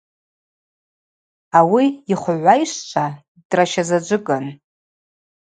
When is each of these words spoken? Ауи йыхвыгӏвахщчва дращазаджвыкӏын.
Ауи 1.57 1.85
йыхвыгӏвахщчва 2.09 3.05
дращазаджвыкӏын. 3.49 4.45